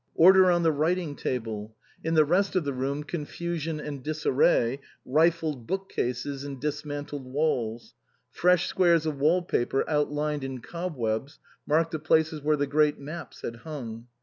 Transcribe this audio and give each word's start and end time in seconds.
Order 0.15 0.49
on 0.49 0.63
the 0.63 0.71
writing 0.71 1.15
table; 1.15 1.75
in 2.03 2.15
the 2.15 2.25
rest 2.25 2.55
of 2.55 2.63
the 2.63 2.73
room 2.73 3.03
confusion 3.03 3.79
and 3.79 4.01
disarray, 4.01 4.79
rifled 5.05 5.67
bookcases 5.67 6.43
and 6.43 6.59
dismantled 6.59 7.25
walls. 7.31 7.93
Fresh 8.31 8.65
squares 8.65 9.05
of 9.05 9.19
wall 9.19 9.43
paper 9.43 9.87
outlined 9.87 10.43
in 10.43 10.57
cobwebs 10.59 11.37
marked 11.67 11.91
the 11.91 11.99
places 11.99 12.41
where 12.41 12.57
the 12.57 12.65
great 12.65 12.97
maps 12.99 13.41
had 13.43 13.57
hung. 13.57 14.07